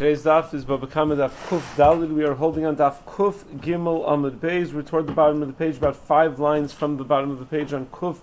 [0.00, 2.10] Today's daf is Bava Kama daf Kuf Dalid.
[2.14, 4.72] We are holding on daf Kuf Gimel Amud Beis.
[4.72, 7.44] We're toward the bottom of the page, about five lines from the bottom of the
[7.44, 8.16] page on Kuf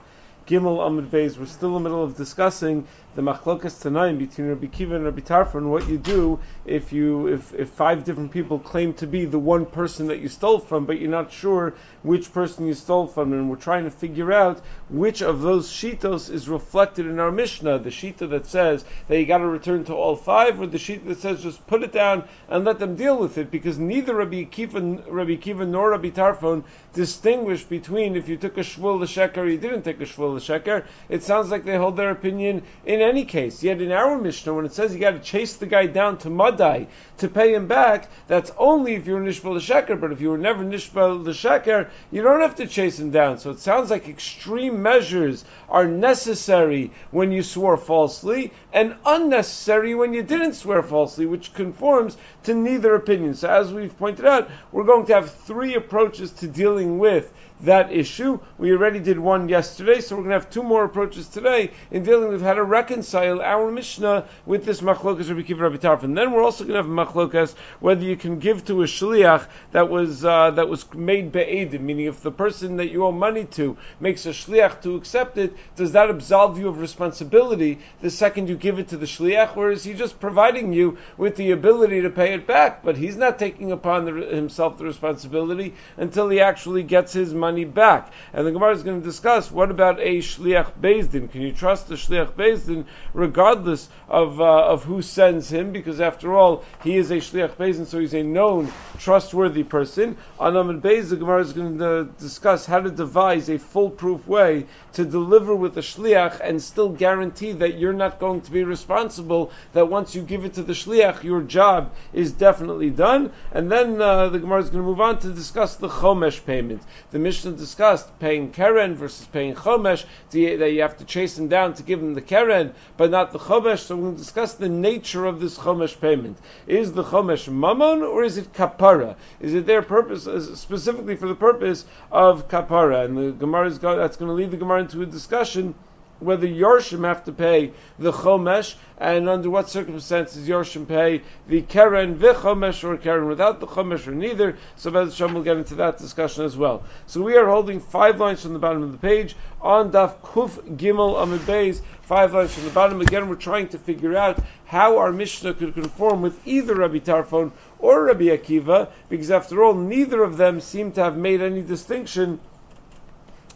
[0.47, 1.37] Gimel Amud Beis.
[1.37, 2.87] We're still in the middle of discussing
[3.17, 7.51] the machlokas tanaim between Rabbi Kiva and Rabbi Tarfon, what you do if you if,
[7.51, 10.99] if five different people claim to be the one person that you stole from, but
[10.99, 15.23] you're not sure which person you stole from, and we're trying to figure out which
[15.23, 19.39] of those shitos is reflected in our Mishnah, the shita that says that you got
[19.39, 22.65] to return to all five, or the shita that says just put it down and
[22.65, 27.63] let them deal with it, because neither Rabbi Kiva, Rabbi Kiva nor Rabbi Tarfon distinguish
[27.63, 30.85] between if you took a shvul l'sheker or you didn't take a shvul l'sheker.
[31.09, 33.63] It sounds like they hold their opinion in any case.
[33.63, 36.29] Yet in our Mishnah, when it says you got to chase the guy down to
[36.29, 40.38] Madai to pay him back, that's only if you're Nishbal L'Sheker, but if you were
[40.38, 43.39] never Nishbal L'Sheker, you don't have to chase him down.
[43.39, 50.13] So it sounds like extreme measures are necessary when you swore falsely, and unnecessary when
[50.13, 53.34] you didn't swear falsely, which conforms to neither opinion.
[53.34, 57.91] So as we've pointed out, we're going to have three approaches to dealing with that
[57.91, 58.40] issue.
[58.58, 62.04] We already did one yesterday, so we're going to have two more approaches today in
[62.04, 66.16] dealing with how to reconcile our Mishnah with this machlokas Rabbi Kiva Rabbi Tarfon.
[66.16, 69.90] Then we're also going to have machlokas whether you can give to a shliach that
[69.90, 73.75] was uh, that was made be'edim, meaning if the person that you owe money to
[74.00, 78.56] makes a shliach to accept it, does that absolve you of responsibility the second you
[78.56, 82.09] give it to the shliach, or is he just providing you with the ability to
[82.09, 86.84] pay it back, but he's not taking upon the, himself the responsibility until he actually
[86.84, 88.12] gets his money money back.
[88.34, 91.31] And the Gemara is going to discuss what about a shliach bezdin?
[91.31, 95.72] Can you trust the shliach bezdin regardless of uh, of who sends him?
[95.72, 100.17] Because after all, he is a shliach bezdin, so he's a known, trustworthy person.
[100.39, 104.66] On Amid Beis, the Gemara is going to discuss how to devise a foolproof way
[104.94, 109.51] to deliver with a shliach and still guarantee that you're not going to be responsible.
[109.73, 113.31] That once you give it to the shliach, your job is definitely done.
[113.53, 116.81] And then uh, the Gemara is going to move on to discuss the chomesh payment.
[117.11, 121.73] The Mishnah discussed paying keren versus paying chomesh, that you have to chase him down
[121.75, 123.79] to give him the keren, but not the chomesh.
[123.79, 126.38] So we're going to discuss the nature of this chomesh payment.
[126.67, 129.16] Is the chomesh mammon or is it kapara?
[129.39, 130.23] Is it their purpose
[130.59, 133.06] specifically for the purpose of kapara?
[133.06, 135.75] And the Gemara is going, that's going to lead the Gemara into a discussion
[136.19, 142.17] whether Yorshim have to pay the Chomesh, and under what circumstances Yorshim pay the Keren
[142.17, 144.57] v'Chomesh, or Keren without the Chomesh, or neither.
[144.75, 146.83] So Bez Hashem will get into that discussion as well.
[147.05, 150.78] So we are holding five lines from the bottom of the page on Daf Kuf
[150.78, 153.01] Gimel Amid Beis, five lines from the bottom.
[153.01, 157.51] Again, we're trying to figure out how our Mishnah could conform with either Rabbi Tarfon
[157.79, 162.39] or Rabbi Akiva, because after all, neither of them seem to have made any distinction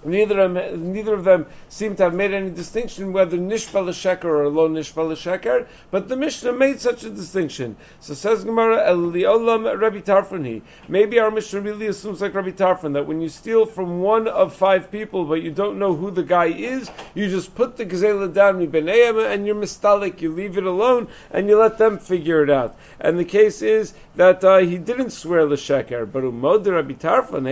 [0.03, 4.49] Neither of, neither of them seem to have made any distinction whether nishbal sheker or
[4.49, 7.75] lo nishbal sheker, but the Mishnah made such a distinction.
[7.99, 10.63] So says Gemara, El Liolam Rabbi Tarfani.
[10.87, 14.55] Maybe our Mishnah really assumes like Rabbi Tarfon that when you steal from one of
[14.55, 18.33] five people, but you don't know who the guy is, you just put the gazela
[18.33, 20.21] down and you're mistalik.
[20.21, 22.75] You leave it alone and you let them figure it out.
[22.99, 27.45] And the case is that uh, he didn't swear l'sheker, but umod Rabbi Tarfon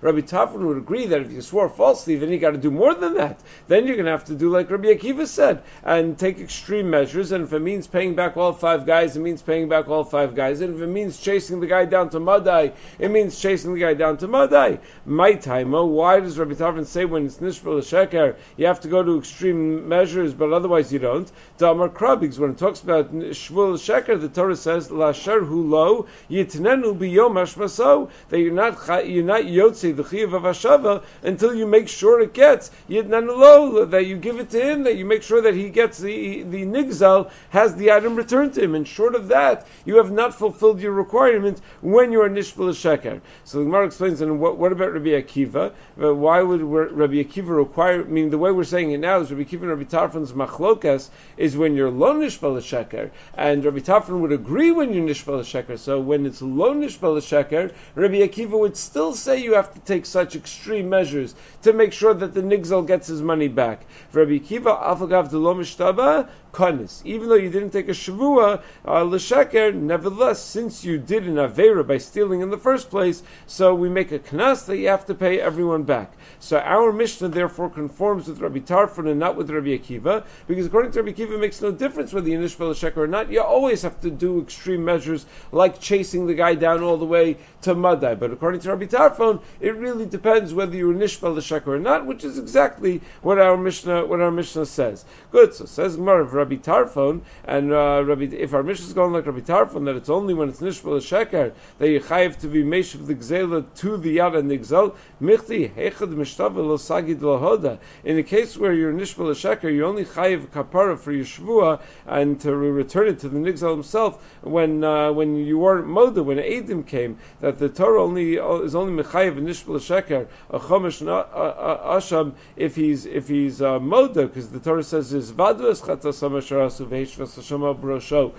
[0.00, 2.94] Rabbi Tarfon would agree that if you swore falsely, then you got to do more
[2.94, 3.38] than that.
[3.68, 7.32] Then you're going to have to do like Rabbi Akiva said and take extreme measures.
[7.32, 10.34] And if it means paying back all five guys, it means paying back all five
[10.34, 10.60] guys.
[10.60, 13.94] And if it means chasing the guy down to Madai, it means chasing the guy
[13.94, 14.80] down to Madai.
[15.06, 19.02] My time, why does Rabbi Tarfon say when it's Nishbal Sheker, you have to go
[19.02, 21.30] to extreme measures, but otherwise you don't?
[21.58, 24.90] Damar Krabig's when it talks about Shvul Sheker, the Torah says,
[25.28, 31.02] Lasher Hulo, Yitnenu Biyom Hashmaso, that you're not, you're not Yotze, the Chiyav of Hashava,
[31.22, 35.04] until you make sure it gets Yidnan that you give it to him, that you
[35.04, 38.74] make sure that he gets the the nigzal has the item returned to him.
[38.74, 43.20] And short of that, you have not fulfilled your requirement when you are nishbal sheker.
[43.44, 45.72] So the Gemara explains, and what, what about Rabbi Akiva?
[46.00, 48.00] Uh, why would Rabbi Akiva require?
[48.00, 51.10] I mean, the way we're saying it now is Rabbi Akiva and Rabbi Tarfon's machlokas
[51.36, 55.78] is when you're lo nishbal sheker, and Rabbi Tarfon would agree when you're nishbal sheker.
[55.78, 60.06] So when it's lo nishbal sheker, Rabbi Akiva would still say you have to take
[60.06, 63.84] such extreme measures to make sure that the nigzal gets his money back.
[64.12, 67.04] Rabbi Kiva, Afagav Delomishtaba, kanis.
[67.04, 71.86] Even though you didn't take a shavua uh, l'sheker, nevertheless, since you did an avera
[71.86, 75.14] by stealing in the first place, so we make a knas that you have to
[75.14, 76.12] pay everyone back.
[76.40, 80.92] So our Mishnah therefore conforms with Rabbi Tarfon and not with Rabbi Akiva, because according
[80.92, 83.30] to Rabbi Akiva, it makes no difference whether you nishbel l'sheker or not.
[83.30, 85.07] You always have to do extreme measures
[85.52, 88.14] like chasing the guy down all the way to Madai.
[88.14, 92.06] But according to Rabbi Tarfon, it really depends whether you're were nishbal l'sheker or not,
[92.06, 95.04] which is exactly what our Mishnah what our Mishnah says.
[95.30, 95.52] Good.
[95.52, 98.34] So says Gemara of Rabbi Tarfon and uh, Rabbi.
[98.34, 101.52] If our mission is going like Rabbi Tarfon, that it's only when it's nishbal l'sheker
[101.78, 104.96] that you chayiv to be meshav the gzela to the yad and the gzel.
[105.20, 107.78] Michti hechad mishtava lo sagid lahoda.
[108.04, 112.40] In the case where you're nishbal l'sheker, you only chayiv kapara for your shvua and
[112.40, 116.86] to return it to the nigzal himself when uh, when you weren't moda when Adim
[116.86, 123.04] came that the Torah only is only mechayiv nishbal sheker a chomish asham if he's
[123.04, 128.32] if he's uh, moda because the Torah says is vadus chatasam sharasu veishvas hashama brosho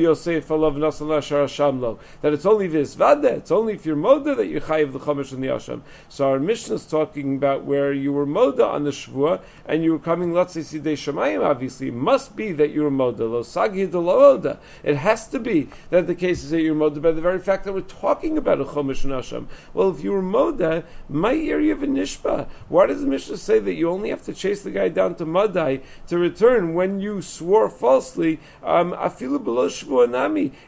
[0.00, 4.92] yosef alav that it's only this vada it's only if you're moda that you chayiv
[4.92, 8.66] the chomish and the asham so our Mishnah is talking about where you were moda
[8.66, 11.88] on the shvua and you were coming let's say sidei shemayim obviously.
[11.88, 13.30] It must be that you were moda.
[13.30, 17.12] Lo sagi de it has to be that the case is that you're moda by
[17.12, 20.22] the very fact that we're talking about a chomish and asham well if you were
[20.22, 22.46] moda my area of a nishba.
[22.68, 25.26] Why does the Mishnah say that you only have to chase the guy down to
[26.08, 28.38] To return when you swore falsely?
[28.62, 28.94] Um.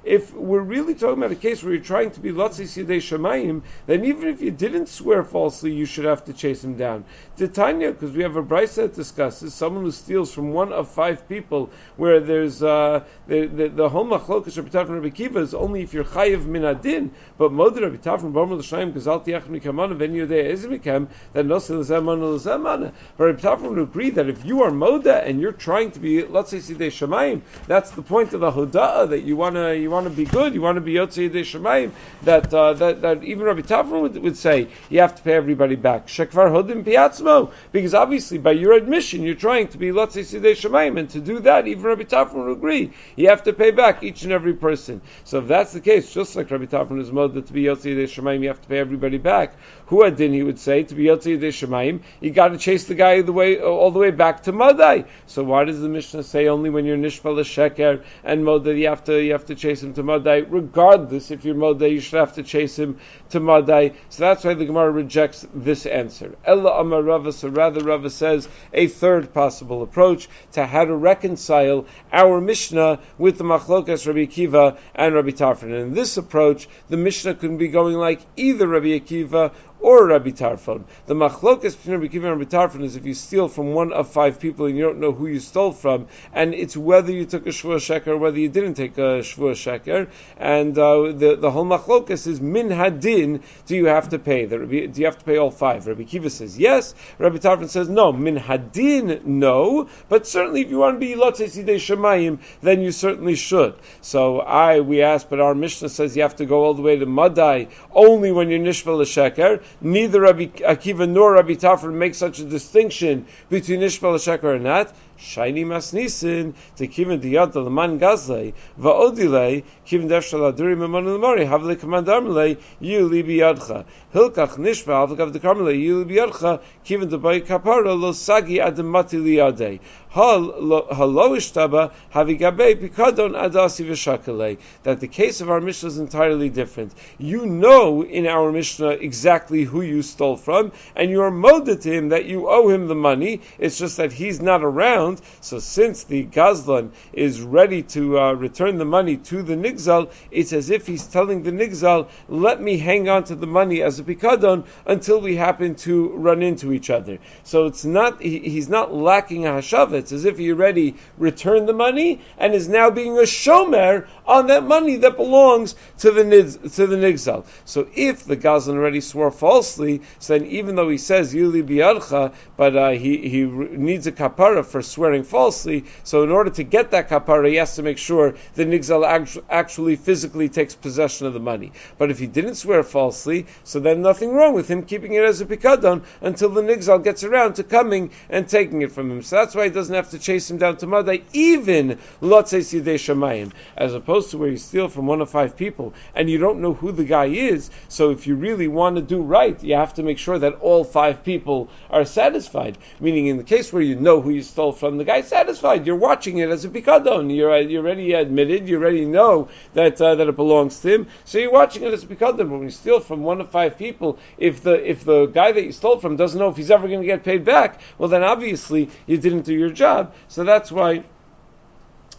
[0.04, 3.62] If we're really talking about a case where you're trying to be lotzei sidei shemayim,
[3.86, 7.04] then even if you didn't swear falsely, you should have to chase him down.
[7.36, 11.28] Titania, because we have a brisa that discusses someone who steals from one of five
[11.28, 15.82] people, where there's uh, the the, the whole machlokas Rabbi Tarfon Rabbi Kiva is only
[15.82, 20.14] if you're chayiv min adin, but moder Rabbi Tarfon Bomer l'shayim gazal tiach mikamana ven
[20.14, 22.92] yodei ezimikem that nosil l'zemana.
[23.16, 26.24] But Rabbi Tarfon would agree that if you are moda and you're trying to be
[26.24, 30.10] let's say sidei shemayim, that's the point of the hoda'ah that you wanna you wanna
[30.10, 31.92] be good, you wanna be yotzei sidei shemayim.
[32.22, 35.76] That, uh, that that even Rabbi Tarfon would, would say you have to pay everybody
[35.76, 36.06] back.
[36.06, 40.52] Shekvar hodim piatzma because obviously by your admission you're trying to be let's say sidei
[40.52, 44.02] shemaim, and to do that even Rabbi Tarfon would agree you have to pay back
[44.02, 45.00] each and every person.
[45.24, 47.94] So if that's the case, just like Rabbi Tarfon is mode that to be Yotzei
[47.96, 49.54] yotzi shemaim you have to pay everybody back.
[49.90, 53.22] Who adin he would say to be yotzi shemaim you got to chase the guy
[53.22, 55.04] the way all the way back to Madai.
[55.26, 59.02] So why does the Mishnah say only when you're nishpal sheker and Modai you have
[59.04, 60.38] to you have to chase him to Madai?
[60.48, 62.98] Regardless, if you're Modai, you should have to chase him
[63.30, 63.94] to Madai.
[64.10, 66.36] So that's why the Gemara rejects this answer.
[66.44, 71.86] Ella Amar Rava, so rather Rava says a third possible approach to how to reconcile
[72.12, 75.64] our Mishnah with the Machlokas Rabbi Akiva and Rabbi Tarfon.
[75.64, 80.30] And in this approach, the Mishnah can be going like either Rabbi Akiva or Rabbi
[80.30, 80.84] Tarfon.
[81.06, 84.08] The machlokas between Rabbi Kiva and Rabbi Tarfon is if you steal from one of
[84.10, 87.46] five people and you don't know who you stole from, and it's whether you took
[87.46, 91.50] a shvua sheker or whether you didn't take a shvua sheker, and uh, the the
[91.50, 93.42] whole machlokas is min hadin.
[93.66, 94.44] Do you have to pay?
[94.44, 95.86] The, do you have to pay all five?
[95.86, 96.94] Rabbi Kiva says yes.
[97.18, 98.12] Rabbi Tarfon says no.
[98.12, 99.88] Min hadin, no.
[100.08, 103.74] But certainly, if you want to be lotzei shemayim, then you certainly should.
[104.00, 106.96] So I we ask, but our Mishnah says you have to go all the way
[106.96, 112.38] to Madai only when you're nishval sheker neither Rabbi Akiva nor Rabbi Tafra make such
[112.38, 114.94] a distinction between Sheker and not.
[115.20, 121.76] Shiny masnisin to kivin diyad the man gazle vaodile kivin defshal aduri memon lemari havle
[121.76, 123.84] kamandarmele yuli biyadcha
[124.14, 129.78] hilkach nishva avlekav the karmele yuli biyadcha the bay kapara lo sagi adamati liyade
[130.10, 136.92] haloishtaba havigabe pikadon adasi v'shakale that the case of our Mishnah is entirely different.
[137.18, 141.92] You know in our Mishnah exactly who you stole from, and you are molded to
[141.92, 143.42] him that you owe him the money.
[143.58, 145.09] It's just that he's not around
[145.40, 150.52] So since the Gazlan is ready to uh, return the money to the Nigzal, it's
[150.52, 154.04] as if he's telling the Nigzal, let me hang on to the money as a
[154.04, 157.18] Pikadon until we happen to run into each other.
[157.44, 161.68] So it's not, he, he's not lacking a Hashav, it's as if he already returned
[161.68, 166.22] the money and is now being a Shomer on that money that belongs to the,
[166.22, 167.44] to the Nigzal.
[167.64, 172.32] So if the Gazlan already swore falsely, so then even though he says Yuli Biarcha,
[172.56, 175.86] but uh, he, he needs a kapara for swearing falsely.
[176.04, 179.96] So in order to get that kapara, he has to make sure the nigzal actually
[179.96, 181.72] physically takes possession of the money.
[181.96, 185.40] But if he didn't swear falsely, so then nothing wrong with him keeping it as
[185.40, 189.22] a pikadon until the nigzal gets around to coming and taking it from him.
[189.22, 192.96] So that's why he doesn't have to chase him down to Madai, even lotzei sidei
[192.96, 196.60] shamayim, as opposed to where you steal from one of five people and you don't
[196.60, 197.70] know who the guy is.
[197.88, 200.84] So if you really want to do right, you have to make sure that all
[200.84, 202.76] five people are satisfied.
[203.00, 205.86] Meaning, in the case where you know who you stole from, the guy's satisfied.
[205.86, 207.34] You're watching it as a pikadon.
[207.34, 208.68] You're you already admitted.
[208.68, 211.06] You already know that uh, that it belongs to him.
[211.24, 212.38] So you're watching it as a pikadon.
[212.38, 215.62] But when you steal from one of five people, if the if the guy that
[215.62, 218.24] you stole from doesn't know if he's ever going to get paid back, well then
[218.24, 220.14] obviously you didn't do your job.
[220.28, 221.04] So that's why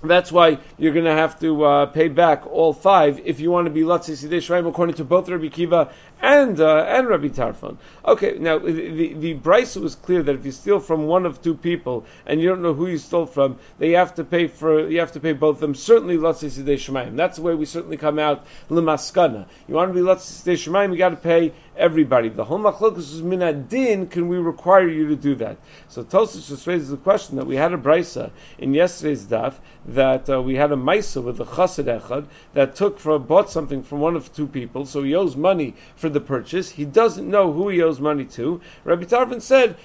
[0.03, 3.65] That's why you're going to have to uh, pay back all five if you want
[3.65, 5.91] to be Latzi Sidei Shemaim according to both Rabbi Kiva
[6.22, 7.77] and uh, and Rabbi Tarfon.
[8.05, 11.55] Okay, now the, the, Bryce was clear that if you steal from one of two
[11.55, 15.00] people and you don't know who you stole from, they have to pay for you
[15.00, 15.75] have to pay both of them.
[15.75, 17.15] Certainly Latzi Sidei Shemaim.
[17.15, 19.46] That's the way we certainly come out Lemaskana.
[19.67, 22.30] You want to be Latzi Sidei Shemaim, you got to pay everybody.
[22.30, 24.10] The whole machlokus is minadin.
[24.10, 25.58] Can we require you to do that?
[25.88, 30.30] So Tosfos just raises the question that we had a brisa in yesterday's daf that
[30.30, 34.00] uh, we had a maisa with a chassid echad that took for bought something from
[34.00, 36.70] one of two people, so he owes money for the purchase.
[36.70, 38.62] He doesn't know who he owes money to.
[38.84, 39.75] Rabbi Tarfon said,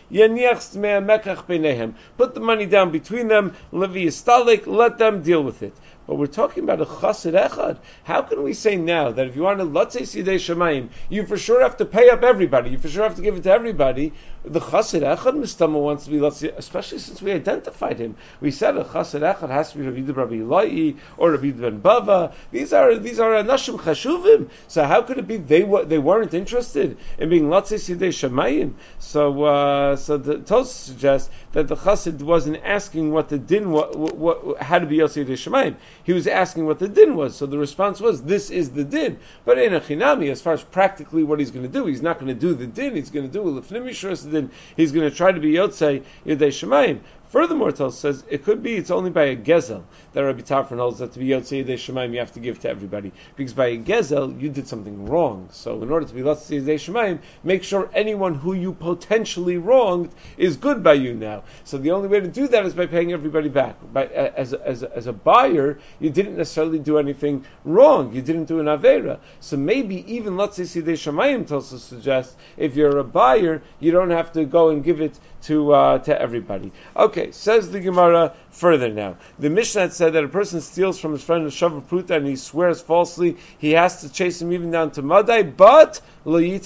[2.16, 5.75] Put the money down between them, let them deal with it.
[6.06, 7.78] But we're talking about a chassid echad.
[8.04, 11.36] How can we say now that if you want to say sidei shemayim, you for
[11.36, 12.70] sure have to pay up everybody.
[12.70, 14.12] You for sure have to give it to everybody.
[14.46, 18.16] The chassid echad mistama wants to be especially since we identified him.
[18.40, 22.32] We said a chassid echad has to be Rabbi Rabbi Eloi or Rabbi Ben Bava.
[22.52, 24.48] These are these are anashim chashuvim.
[24.68, 28.74] So how could it be they they weren't interested in being latzei sidei shemayim?
[29.00, 33.96] So uh, so the Tos suggests that the chassid wasn't asking what the din what,
[33.96, 35.76] what, how to be yosei shemayim.
[36.04, 37.34] He was asking what the din was.
[37.34, 39.18] So the response was, this is the din.
[39.44, 42.18] But in a chinami, as far as practically what he's going to do, he's not
[42.20, 42.94] going to do the din.
[42.94, 43.94] He's going to do a lefnimi
[44.40, 44.50] din.
[44.76, 47.00] He's going to try to be yotzei yedei shemayim.
[47.28, 51.00] Furthermore, Tel says it could be it's only by a gezel that Rabbi Tarfon holds
[51.00, 54.40] that to be Yotzei Shemaim you have to give to everybody because by a gezel
[54.40, 55.49] you did something wrong.
[55.50, 60.56] So in order to be Yotzei Shemaim, make sure anyone who you potentially wronged is
[60.56, 61.42] good by you now.
[61.64, 63.76] So the only way to do that is by paying everybody back.
[63.92, 68.14] By, as, as, as a buyer, you didn't necessarily do anything wrong.
[68.14, 69.18] You didn't do an avera.
[69.40, 74.45] So maybe even Yotzei Shemayim Tosfos suggests if you're a buyer, you don't have to
[74.45, 76.73] go and give it to uh, to everybody.
[76.97, 79.16] Okay, says the Gemara further now.
[79.38, 82.36] The Mishnah said that a person steals from his friend a shavu pruta and he
[82.36, 86.58] swears falsely, he has to chase him even down to Madai, but when you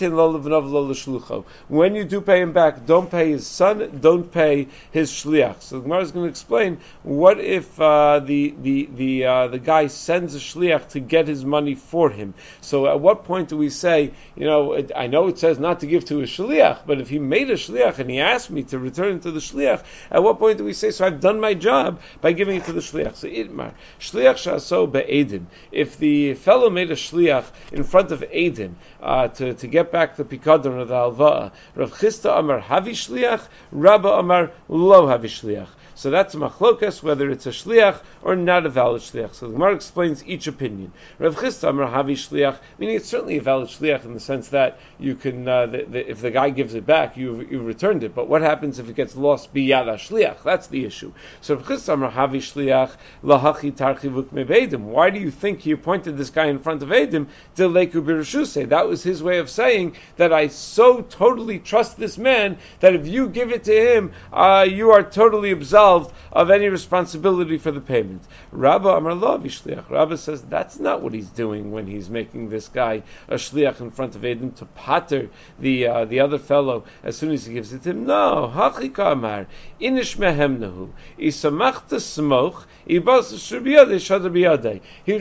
[2.05, 5.61] do pay him back, don't pay his son, don't pay his shliach.
[5.61, 9.59] So the Gemara is going to explain what if uh, the the the uh, the
[9.59, 12.33] guy sends a shliach to get his money for him.
[12.63, 15.81] So at what point do we say, you know, it, I know it says not
[15.81, 18.63] to give to a shliach, but if he made a shliach and he asked me
[18.63, 21.53] to return to the shliach, at what point do we say, so I've done my
[21.53, 21.80] job
[22.21, 23.17] by giving it to the shliach?
[23.17, 25.47] So itmar shliach shaso be'edim.
[25.73, 30.17] If the fellow made a shliach in front of edim uh, to to, get back
[30.17, 31.53] the pikadon of the halva.
[31.75, 35.69] Rav Chisda Amar Havi Shliach, Rabba Amar Lo Havi Shliach.
[36.01, 39.35] So that's machlokas whether it's a shliach or not a valid shliach.
[39.35, 40.95] So the Gemara explains each opinion.
[41.19, 44.81] Rav Chisda Amar Havi Shliach, meaning it's certainly a valid shliach in the sense that
[44.99, 48.15] you can, uh, the, the, if the guy gives it back, you've, you've returned it.
[48.15, 50.43] But what happens if it gets lost biyad shliach?
[50.43, 51.13] That's the issue.
[51.43, 52.93] So Rav Chisda Amar Havi Shliach
[53.23, 54.85] lahachi tarchivuk mevedim.
[54.85, 57.27] Why do you think he appointed this guy in front of Edim?
[57.57, 58.71] Deleku birashuse.
[58.71, 63.07] That was his way of saying that I so totally trust this man that if
[63.07, 67.73] you give it to him, uh, you are totally absolved absolved of any responsibility for
[67.73, 68.23] the payment.
[68.53, 69.91] Rabba Amar Shliach.
[69.91, 73.91] Rabba says that's not what he's doing when he's making this guy a shliach in
[73.91, 75.29] front of Edim to pater
[75.59, 78.07] the uh, the other fellow as soon as he gives it to him.
[78.07, 79.47] No, Hachika Amar
[79.81, 83.31] Inish Mehemnahu Isamachta Smoch he was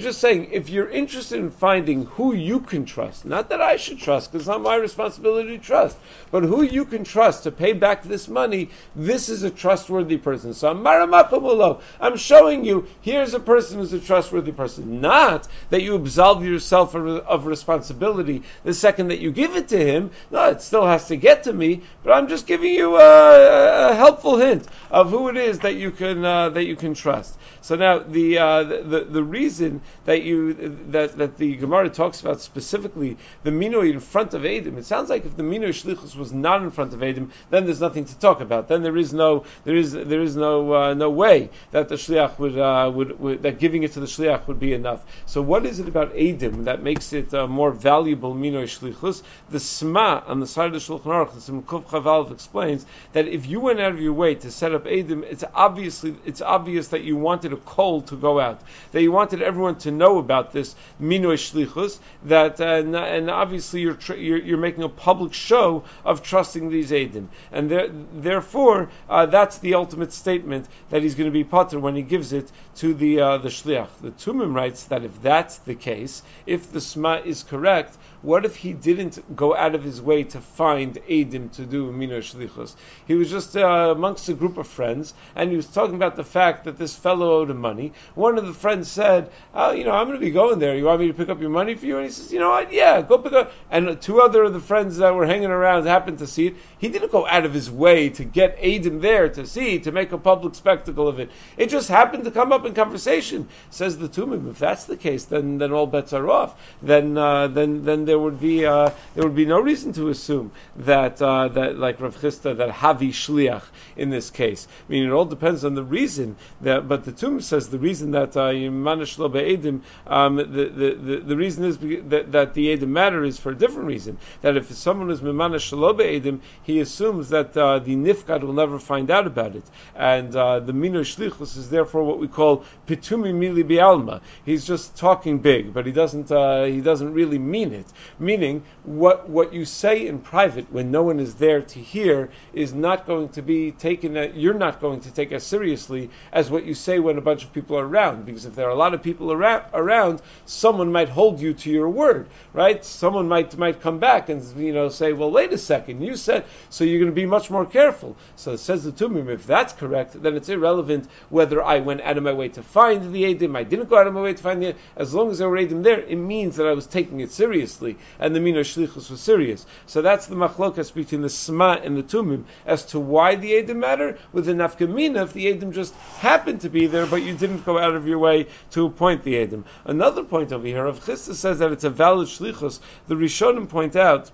[0.03, 3.99] just saying, if you're interested in finding who you can trust, not that I should
[3.99, 5.95] trust, because it's not my responsibility to trust,
[6.31, 10.55] but who you can trust to pay back this money, this is a trustworthy person.
[10.63, 15.01] I'm showing you, here's a person who's a trustworthy person.
[15.01, 20.11] Not that you absolve yourself of responsibility the second that you give it to him.
[20.31, 23.95] No, it still has to get to me, but I'm just giving you a, a
[23.95, 27.37] helpful hint of who it is that you can, uh, that you can trust.
[27.61, 30.53] So now the, uh, the the reason that you
[30.91, 35.09] that, that the Gemara talks about specifically the minoi in front of Adam, it sounds
[35.09, 38.17] like if the minoi shlichus was not in front of Adam, then there's nothing to
[38.17, 38.69] talk about.
[38.69, 42.37] Then there is no there is there is no uh, no way that the shliach
[42.39, 45.01] would, uh, would, would that giving it to the shliach would be enough.
[45.25, 49.21] So what is it about Adam that makes it uh, more valuable minoi shlichus?
[49.49, 53.45] The sma on the side of the Shulchan Aruch, the Simkuf Chavalv explains that if
[53.45, 57.03] you went out of your way to set up Adam, it's obviously it's obvious that
[57.03, 58.61] you wanted a call to go out.
[58.91, 61.99] That you wanted everyone to know about this minoi shlichus.
[62.25, 66.91] That uh, and, obviously you're, tr- you're, you're making a public show of trusting these
[66.91, 71.43] edim, and there, therefore uh, that's the ultimate state statement that he's going to be
[71.43, 73.89] potter when he gives it to the uh, the shliach.
[74.01, 78.55] The Tumim writes that if that's the case, if the sma is correct, what if
[78.55, 82.75] he didn't go out of his way to find Adim to do Mina Shlichus?
[83.07, 86.23] He was just uh, amongst a group of friends, and he was talking about the
[86.23, 87.93] fact that this fellow owed him money.
[88.15, 90.75] One of the friends said, oh, you know, I'm going to be going there.
[90.75, 91.97] You want me to pick up your money for you?
[91.97, 92.73] And he says, you know what?
[92.73, 93.51] Yeah, go pick up.
[93.71, 96.55] And two other of the friends that were hanging around happened to see it.
[96.77, 100.11] He didn't go out of his way to get Adim there to see, to make
[100.11, 101.31] a public spectacle of it.
[101.57, 103.47] It just happened to come up in conversation.
[103.69, 106.59] Says the Tumim, if that's the case, then, then all bets are off.
[106.81, 110.51] Then, uh, then, then there would be uh, there would be no reason to assume
[110.77, 113.63] that uh, that like Rav Chisda that havi shliach
[113.95, 114.67] in this case.
[114.87, 116.87] I mean, it all depends on the reason that.
[116.87, 121.37] But the Tum says the reason that Yimanish uh, Edim, um, the, the, the the
[121.37, 124.17] reason is that, that the Edim matter is for a different reason.
[124.41, 129.11] That if someone is Mimanish Edim, he assumes that uh, the nifkad will never find
[129.11, 129.63] out about it,
[129.95, 134.21] and uh, the Mino Shlichus is therefore what we call pitumi mili bialma.
[134.45, 137.85] He's just talking big, but he doesn't uh, he doesn't really mean it.
[138.19, 142.73] Meaning what, what you say in private when no one is there to hear is
[142.73, 146.65] not going to be taken, uh, you're not going to take as seriously as what
[146.65, 148.25] you say when a bunch of people are around.
[148.25, 151.69] Because if there are a lot of people around, around someone might hold you to
[151.69, 152.83] your word, right?
[152.83, 156.45] Someone might, might come back and, you know, say, well, wait a second, you said,
[156.69, 158.15] so you're going to be much more careful.
[158.35, 162.17] So it says the Tumim, if that's correct, then it's irrelevant whether I went out
[162.17, 164.43] of my way to find the Adim, I didn't go out of my way to
[164.43, 164.75] find the.
[164.95, 167.88] As long as there were Adim there, it means that I was taking it seriously.
[168.19, 169.65] And and the Mina Shlichus was serious.
[169.87, 173.77] So that's the machlokas between the Sma and the Tumim as to why the Edim
[173.77, 174.19] matter.
[174.31, 177.79] With the Nafkamina, if the Edim just happened to be there, but you didn't go
[177.79, 179.63] out of your way to appoint the Edim.
[179.83, 182.79] Another point over here, Rav Chisda says that it's a valid Shlichus.
[183.07, 184.29] The Rishonim point out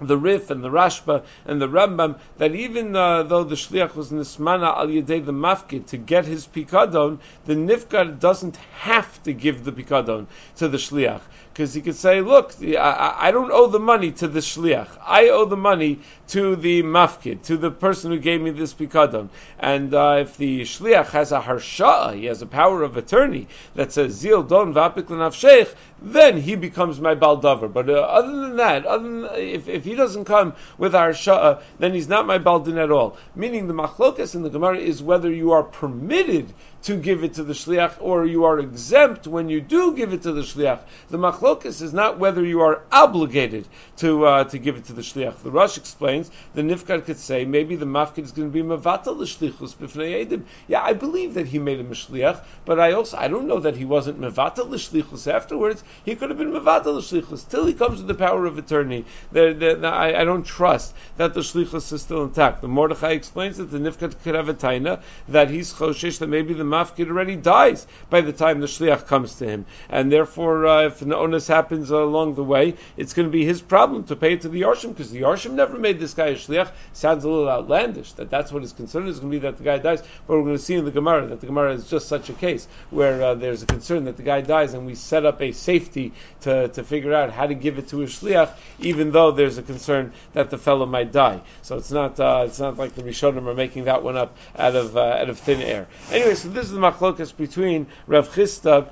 [0.00, 4.10] the Rif and the Rashba and the Rambam that even uh, though the shliach was
[4.10, 9.64] nismana al yedei the mafkid to get his pikadon, the nifkar doesn't have to give
[9.64, 10.26] the pikadon
[10.56, 11.20] to the shliach
[11.52, 14.88] because he could say, "Look, I, I, don't owe the money to the shliach.
[15.04, 19.28] I owe the money to the mafkid, to the person who gave me this pikadon."
[19.58, 23.92] And uh, if the shliach has a harsha, he has a power of attorney that
[23.92, 27.70] says "Zil don vapik sheikh," then he becomes my baldavar.
[27.72, 31.94] But uh, other than that, other than, if, if he doesn't come with harsha, then
[31.94, 33.16] he's not my baldin at all.
[33.34, 37.44] Meaning the machlokas in the Gemara is whether you are permitted to give it to
[37.44, 40.80] the shliach, or you are exempt when you do give it to the shliach.
[41.10, 43.68] The machlokas is not whether you are obligated
[43.98, 45.42] to uh, to give it to the shliach.
[45.42, 49.18] The Rosh explains the nifkar could say maybe the mafkid is going to be mavatal
[49.18, 50.44] l'shlichus b'fnei edim.
[50.68, 53.60] Yeah, I believe that he made him a shliach, but I also I don't know
[53.60, 55.84] that he wasn't mavatal l'shlichus afterwards.
[56.04, 59.04] He could have been mavatal l'shlichus till he comes with the power of attorney.
[59.32, 62.62] The, the, the, I, I, don't trust that the shlichus is still intact.
[62.62, 66.54] The Mordechai explains that the nifkar could have a taina that he's choshesh that maybe
[66.54, 70.86] the mafkid already dies by the time the shliach comes to him, and therefore, uh,
[70.86, 74.34] if an onus happens along the way, it's going to be his problem to pay
[74.34, 76.70] it to the yarshim because the yarshim never made this guy a shliach.
[76.92, 79.64] Sounds a little outlandish that that's what his concern is going to be that the
[79.64, 82.08] guy dies, but we're going to see in the Gemara that the Gemara is just
[82.08, 85.26] such a case where uh, there's a concern that the guy dies, and we set
[85.26, 89.12] up a safety to, to figure out how to give it to a shliach, even
[89.12, 91.40] though there's a concern that the fellow might die.
[91.62, 94.76] So it's not uh, it's not like the Rishonim are making that one up out
[94.76, 95.86] of uh, out of thin air.
[96.10, 98.90] Anyway, so this is the machlokas between Rav Chisda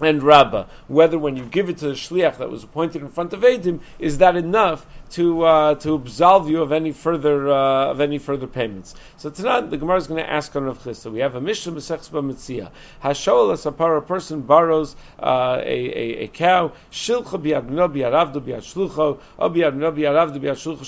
[0.00, 3.32] and Rabbah, whether when you give it to the shliach that was appointed in front
[3.32, 8.00] of Edim, is that enough to uh, to absolve you of any further uh, of
[8.00, 8.94] any further payments.
[9.18, 11.12] So tonight the Gemara is going to ask on Rav Chisda.
[11.12, 12.70] We have a Mishnah Masechs Mitzia.
[13.02, 13.52] Hashol
[13.96, 16.72] a person borrows uh, a, a, a cow.
[16.90, 20.84] Shilcha biadno biaravdu biashlucho, or biadno biaravdu biashlucho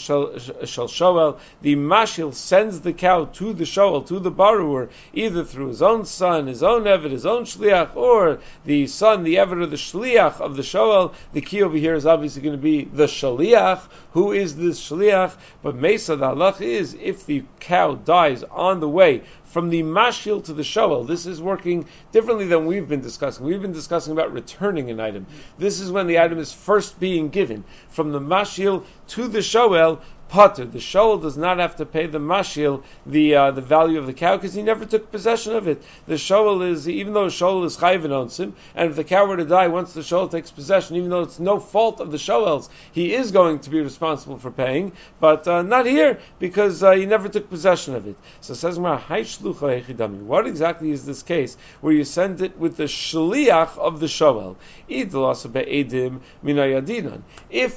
[0.67, 1.39] shel shoel.
[1.61, 6.07] The mashil sends the cow to the shoel to the borrower either through his own
[6.07, 10.41] son, his own eved, his own shliach, or the son, the eved, or the shliach
[10.41, 11.13] of the shoel.
[11.35, 13.83] The key over here is obviously going to be the shliach
[14.15, 15.35] who is this shliach?
[15.61, 20.45] But Mesa, the halach is if the cow dies on the way from the mashil
[20.45, 21.03] to the shoel.
[21.05, 23.45] This is working differently than we've been discussing.
[23.45, 25.27] We've been discussing about returning an item.
[25.59, 27.65] This is when the item is first being given.
[27.89, 30.01] From the mashil to the shoel,
[30.35, 30.65] potter.
[30.65, 34.13] The shoal does not have to pay the mashil the uh, the value of the
[34.13, 35.81] cow because he never took possession of it.
[36.09, 39.37] The shoal is even though the shoal is chayv and and if the cow were
[39.37, 42.69] to die once the shoal takes possession, even though it's no fault of the shoels,
[42.91, 47.07] he is going to be responsible for paying, but uh, not here because uh, he
[47.07, 48.17] never took possession of it.
[48.41, 54.01] So says What exactly is this case where you send it with the shliach of
[54.01, 54.57] the shoel?
[54.89, 55.13] If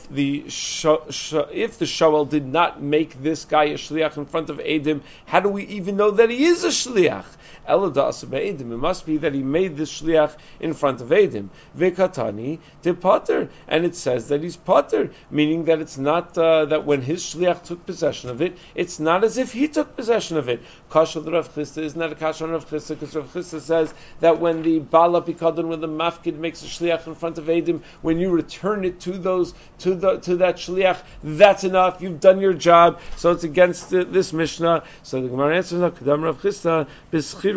[0.09, 0.43] the
[1.53, 5.39] if the shoel did not make this guy a shliach in front of Edim, how
[5.39, 7.25] do we even know that he is a shliach?
[7.67, 11.49] It must be that he made this shliach in front of Edim.
[11.77, 16.85] Vekatani de potter, and it says that he's potter, meaning that it's not uh, that
[16.85, 20.47] when his shliach took possession of it, it's not as if he took possession of
[20.49, 20.61] it.
[20.89, 22.89] Kasha the Rav Chisda isn't that a kasha on Rav Chisda?
[22.89, 27.05] Because Rav Chisda says that when the bala pikadon, when the mafkid makes a shliach
[27.07, 31.01] in front of Edim, when you return it to those to the to that shliach,
[31.23, 32.01] that's enough.
[32.01, 33.01] You've done your job.
[33.17, 34.83] So it's against the, this mishnah.
[35.03, 36.87] So the Gemara answers, no, Rav Chisda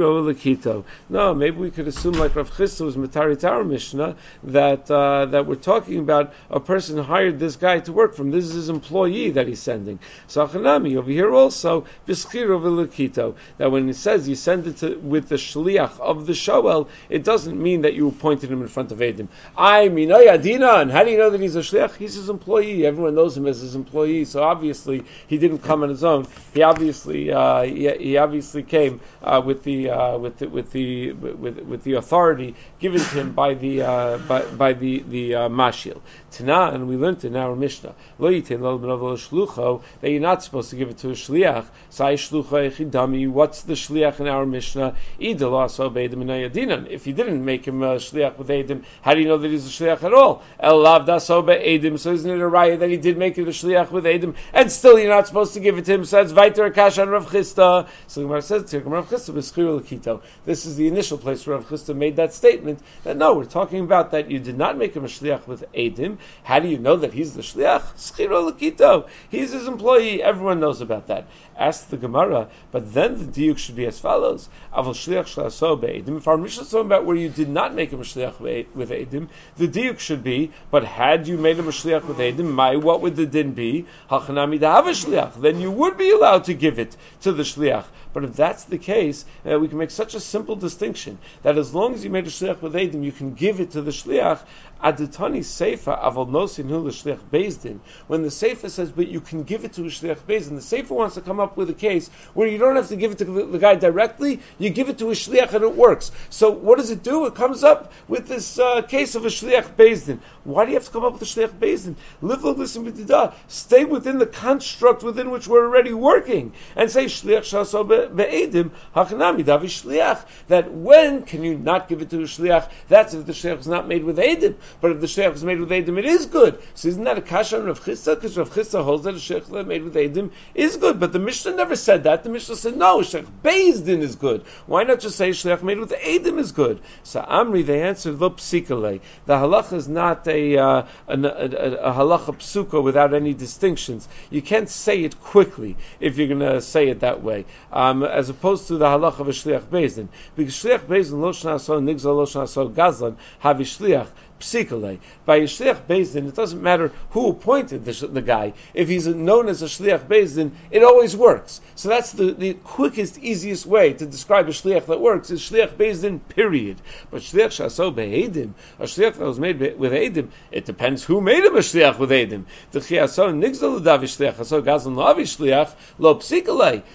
[0.04, 0.84] lakito.
[1.08, 5.46] No, maybe we could assume like Rav Chisda was Matari Tower Mishnah that uh, that
[5.46, 8.30] we're talking about a person hired this guy to work from.
[8.30, 9.98] This is his employee that he's sending.
[10.26, 14.96] So Achanami over here also bischiro lakito that when it says you send it to,
[14.98, 18.92] with the shliach of the shoel, it doesn't mean that you appointed him in front
[18.92, 19.28] of Edim.
[19.56, 21.96] I mean, and how do you know that he's a shliach?
[21.96, 22.86] He's his employee.
[22.86, 24.24] Everyone knows him as his employee.
[24.24, 26.26] So obviously he didn't come on his own.
[26.54, 31.12] He obviously uh, he, he, obviously came uh, with the uh, with the, with the
[31.12, 36.00] with, the authority given to him by the uh, by, by the the uh, mashil.
[36.31, 40.76] Tana, and we learned in our Mishnah, lo lo shlucho that you're not supposed to
[40.76, 41.66] give it to a shliach.
[41.90, 43.29] Sai shlucho echidami.
[43.29, 44.94] What's the shliach in our Mishnah?
[45.18, 49.66] If you didn't make him a shliach with edim, how do you know that he's
[49.66, 50.42] a shliach at all?
[50.59, 51.98] El lav daso edim.
[51.98, 54.70] So isn't it a raya that he did make it a shliach with edim, and
[54.70, 56.05] still you're not supposed to give it to him?
[56.05, 57.88] So that's vayter akash on Rav Chisda.
[58.07, 60.22] So the Gemara says to Rav b'schiru lakito.
[60.44, 63.80] This is the initial place where Rav Chisda made that statement that no, we're talking
[63.80, 66.18] about that you did not make him a shliach with edim.
[66.42, 67.82] How do you know that he's the shliach?
[67.96, 69.08] Schiro lakito.
[69.30, 70.22] He's his employee.
[70.22, 71.26] Everyone knows about that.
[71.60, 76.16] Ask the Gemara, but then the diuk should be as follows: Aval shliach.
[76.16, 79.28] If our Mishnah is talking about where you did not make a shliach with edim,
[79.58, 80.52] the diuk should be.
[80.70, 83.84] But had you made a shliach with edim, my what would the din be?
[84.10, 85.38] Hachanami shliach.
[85.38, 87.84] Then you would be allowed to give it to the shliach.
[88.14, 91.74] But if that's the case, uh, we can make such a simple distinction that as
[91.74, 94.40] long as you made a shliach with edim, you can give it to the shliach.
[94.82, 97.80] Nosin Hu Shliach Bezdin.
[98.06, 100.90] When the Seifa says, but you can give it to a Shliach Bezdin, the Seifa
[100.90, 103.24] wants to come up with a case where you don't have to give it to
[103.24, 106.10] the guy directly, you give it to a Shliach and it works.
[106.30, 107.26] So what does it do?
[107.26, 110.20] It comes up with this uh, case of a Shliach Bezdin.
[110.44, 111.96] Why do you have to come up with a Shliach Bezdin?
[112.22, 113.34] Live listen b'tida.
[113.48, 116.52] Stay within the construct within which we're already working.
[116.76, 120.24] And say Shliach Shaso Be'edim Hachanami Davi Shliach.
[120.48, 122.70] That when can you not give it to a Shliach?
[122.88, 124.56] That's if the Shliach is not made with Edim.
[124.80, 126.61] But if the sheikh is made with Edim, it is good.
[126.74, 128.14] So isn't that a kasha on Rav Chisda?
[128.14, 131.00] Because Rav Chisda holds that a sheikh made with Edim is good.
[131.00, 132.24] But the Mishnah never said that.
[132.24, 134.42] The Mishnah said, no, sheikh Din is good.
[134.66, 136.80] Why not just say sheikh made with Edim is good?
[137.02, 139.00] So Amri, they answered, lo psikale.
[139.26, 144.09] The halacha is not a, uh, a, a, a halacha psuka without any distinctions.
[144.30, 148.28] You can't say it quickly if you're going to say it that way, um, as
[148.28, 150.09] opposed to the halacha of a shliach bezdin.
[150.37, 154.09] Because shliach bezdin lo shnaso nigzal lo shnaso gazlan havi shliach
[154.40, 158.55] By a shliach bezdin, it doesn't matter who appointed the, the, guy.
[158.72, 161.61] If he's known as a shliach bezdin, it always works.
[161.74, 165.74] So that's the, the quickest, easiest way to describe a shliach that works is shliach
[165.74, 166.20] bezdin.
[166.31, 166.79] Period.
[167.11, 171.44] But shliach shaso be'edim, a shliach that was made with edim, it depends who made
[171.44, 172.44] him a shliach with edim.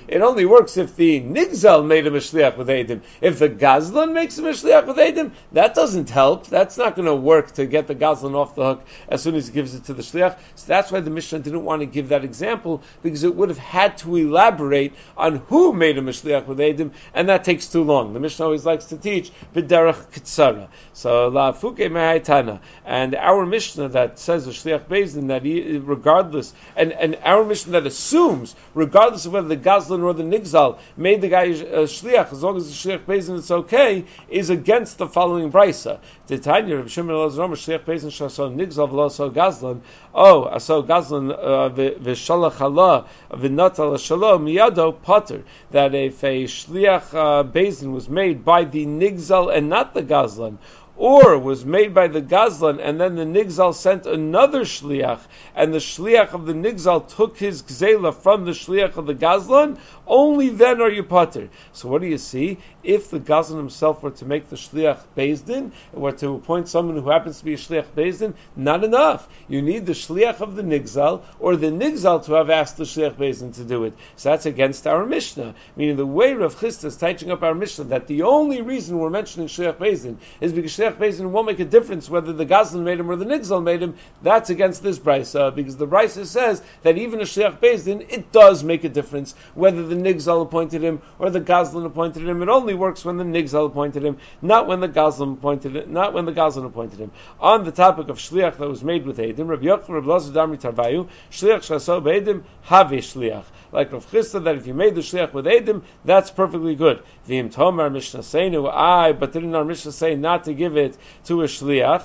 [0.07, 3.01] It only works if the nigzal made him a shliach with edim.
[3.21, 6.47] If the gazlan makes him a shliach with edim, that doesn't help.
[6.47, 9.35] That's not going to work work to get the gazlan off the hook as soon
[9.35, 10.37] as he gives it to the shliach.
[10.55, 13.57] So that's why the Mishnah didn't want to give that example because it would have
[13.57, 17.83] had to elaborate on who made him a shliach with edim, and that takes too
[17.83, 18.13] long.
[18.13, 20.69] The Mishnah always likes to teach b'derech kitsara.
[20.93, 26.53] So la fuke me'aytana, and our Mishnah that says the shliach bezin that he, regardless,
[26.77, 31.19] and, and our Mishnah that assumes regardless of whether the gazlan or the nigzal made
[31.21, 35.07] the guy a shliach, as long as the shliach bezin it's okay, is against the
[35.07, 35.99] following brisa.
[36.27, 39.81] The Tanya Reb Shimon Elazar Shliach Bezin Shason Nigzav Lo So Gazlan.
[40.11, 45.43] Oh, Aso Gazlan uh, V'Shalach Allah V'Natal Shalom Miyado Potter.
[45.69, 50.57] That if a Shliach uh, was made by the Nigzal and not the Gazlan,
[50.97, 55.19] or was made by the Gazlan, and then the Nigzal sent another Shliach,
[55.53, 59.77] and the Shliach of the Nigzal took his Gzela from the Shliach of the Gazlan,
[60.07, 61.49] only then are you potter.
[61.73, 62.57] So what do you see?
[62.83, 67.09] If the Gazlan himself were to make the Shliach Bezdin, were to appoint someone who
[67.09, 69.27] happens to be a Shliach Bezdin, not enough.
[69.47, 73.15] You need the Shliach of the Nigzal, or the Nigzal to have asked the Shliach
[73.15, 73.93] Bezdin to do it.
[74.15, 75.55] So that's against our Mishnah.
[75.75, 79.09] Meaning the way Rav Chisda is teaching up our Mishnah, that the only reason we're
[79.09, 82.99] mentioning Shliach Bezdin is because Shliach Bezin won't make a difference whether the Gazlan made
[82.99, 86.97] him or the Nigzal made him, that's against this Brisa, because the Brisa says that
[86.97, 91.29] even a Shliach Bezin, it does make a difference whether the Nigzal appointed him or
[91.29, 92.41] the Gazlan appointed him.
[92.41, 96.13] It only works when the Nigzal appointed him, not when the Gazlan appointed it, not
[96.13, 97.11] when the Gazlan appointed him.
[97.39, 100.59] On the topic of Shliach that was made with Edim, Rabbi Yochanan, Rabbi Lazar Damri
[100.59, 105.33] Tarvayu, Shliach Shaso Be'edim, Have Shliach like Rav Chisda, that if you made the shliach
[105.33, 107.03] with Edim, that's perfectly good.
[107.27, 111.41] V'im Tomer Mishnah Seinu, I, but didn't our Mishnah say not to give it to
[111.41, 112.03] a shliach?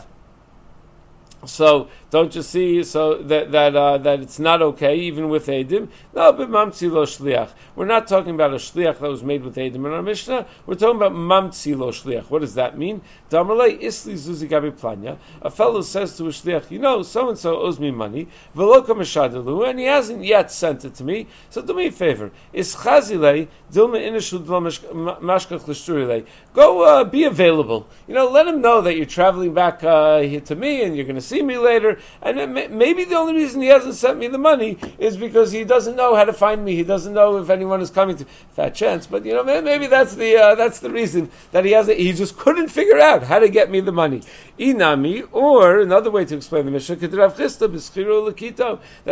[1.46, 2.82] So don't you see?
[2.82, 5.88] So that that uh, that it's not okay even with edim.
[6.12, 7.50] No, but mamtzi lo shliach.
[7.76, 10.46] We're not talking about a shliach that was made with edim in our Mishnah.
[10.66, 12.24] We're talking about mamtzi lo shliach.
[12.24, 13.02] What does that mean?
[13.30, 15.18] Damalei isli zuzi gabi planya.
[15.40, 18.88] A fellow says to a shliach, you know, so and so owes me money, veloka
[18.88, 21.28] mashadalu, and he hasn't yet sent it to me.
[21.50, 22.32] So do me a favor.
[22.52, 26.26] Is chazilei dilma inishu mashkach l'shturilei.
[26.54, 27.86] Go uh, be available.
[28.08, 31.14] You know, let him know that you're traveling back uh, to me and you're going
[31.14, 31.99] to see me later.
[32.22, 35.96] And maybe the only reason he hasn't sent me the money is because he doesn't
[35.96, 36.74] know how to find me.
[36.74, 38.24] He doesn't know if anyone is coming to
[38.56, 39.06] fat chance.
[39.06, 41.88] But you know, maybe that's the uh, that's the reason that he has.
[41.88, 44.22] not he just couldn't figure out how to get me the money.
[44.58, 47.10] Inami, or another way to explain the Mishnah, that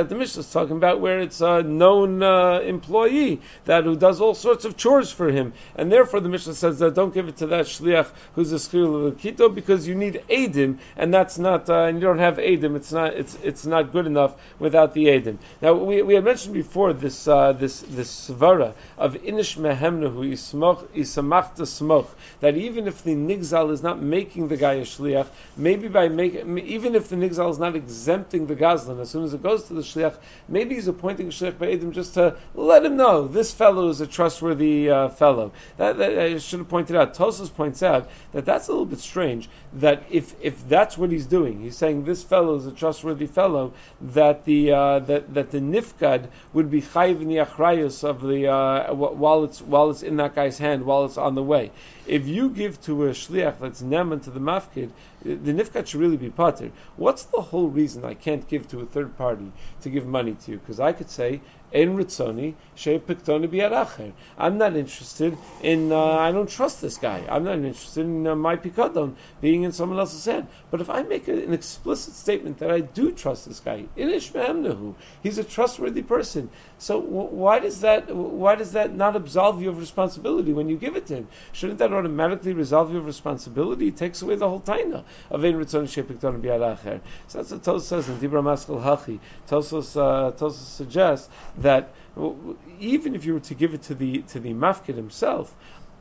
[0.09, 4.35] the Mishnah is talking about where it's a known uh, employee that who does all
[4.35, 7.47] sorts of chores for him, and therefore the Mishnah says that don't give it to
[7.49, 11.99] that shliach who's a schirul lekito because you need edim, and that's not, uh, and
[11.99, 12.77] you don't have edim.
[12.79, 15.39] It's not, it's it's not good enough without the edim.
[15.61, 20.87] Now we, we had mentioned before this uh, this this svara of inish mehemnahu ismach
[21.03, 22.07] isamach smoch
[22.41, 26.59] that even if the nigzal is not making the guy a shliach maybe by making,
[26.59, 29.75] even if the nigzal is not exempting the gazlan, as soon as it goes to
[29.75, 30.17] the shliach,
[30.49, 34.01] maybe he's appointing a shliach by Edim just to let him know this fellow is
[34.01, 35.53] a trustworthy uh, fellow.
[35.77, 37.15] That, that, I should have pointed out.
[37.15, 39.49] Tosos points out that that's a little bit strange.
[39.75, 43.73] That if if that's what he's doing, he's saying this fellow is a trustworthy fellow.
[44.01, 48.49] That the uh, that that the nifgad would be chayiv in the achrayus of the
[48.49, 51.71] uh, while it's while it's in that guy's hand while it's on the way.
[52.09, 54.93] If you give to a shliach that's neman to the mafkid,
[55.23, 56.71] the nifkat should really be pater.
[56.97, 60.53] What's the whole reason I can't give to a third party to give money to
[60.53, 60.59] you?
[60.59, 65.93] Because I could say, En ritzoni piktoni I'm not interested in.
[65.93, 67.27] Uh, I don't trust this guy.
[67.29, 70.49] I'm not interested in uh, my pikadon being in someone else's hand.
[70.71, 74.97] But if I make a, an explicit statement that I do trust this guy, inish
[75.23, 76.49] he's a trustworthy person.
[76.79, 78.15] So w- why does that?
[78.15, 81.29] Why does that not absolve you of responsibility when you give it to him?
[81.53, 83.89] Shouldn't that automatically resolve you of responsibility?
[83.89, 87.63] It takes away the whole taina of ein ritzoni shei pikton biyad So that's what
[87.63, 89.19] Tosos says in Dibra Maskal Hachi.
[89.49, 91.91] Tosos uh, Tosos suggests that
[92.81, 95.55] even if you were to give it to the to the mafkid himself,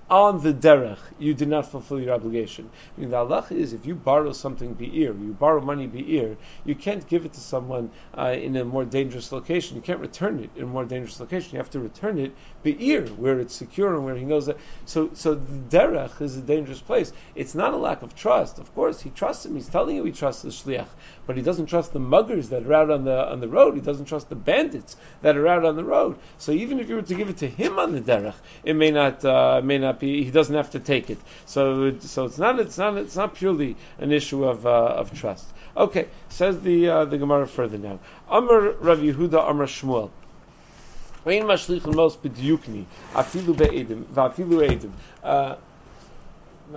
[0.09, 2.69] on the derech, you did not fulfill your obligation.
[2.97, 6.75] I mean, the halacha is if you borrow something be'ir, you borrow money be'ir, you
[6.75, 9.75] can't give it to someone uh, in a more dangerous location.
[9.75, 11.53] You can't return it in a more dangerous location.
[11.53, 14.57] You have to return it be'ir, where it's secure and where he knows that.
[14.85, 17.11] So, so the derech is a dangerous place.
[17.35, 18.59] It's not a lack of trust.
[18.59, 19.55] Of course, he trusts him.
[19.55, 20.87] He's telling you he trusts the shliach,
[21.25, 23.75] but he doesn't trust the muggers that are out on the on the road.
[23.75, 26.17] He doesn't trust the bandits that are out on the road.
[26.37, 28.91] So even if you were to give it to him on the derech, it may
[28.91, 30.23] not uh, may not be.
[30.23, 31.17] He doesn't have to take it.
[31.45, 35.45] So so it's not it's not it's not purely an issue of uh, of trust.
[35.75, 37.99] Okay, says the uh, the Gemara further now.
[38.29, 40.09] Amr Rav Yehuda Amr Shmuel.
[41.25, 41.45] Ein
[46.69, 46.75] we